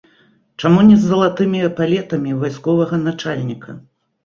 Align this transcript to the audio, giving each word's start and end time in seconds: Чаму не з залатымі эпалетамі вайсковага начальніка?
Чаму 0.63 0.79
не 0.87 0.95
з 1.01 1.09
залатымі 1.11 1.61
эпалетамі 1.69 2.35
вайсковага 2.41 3.03
начальніка? 3.07 3.79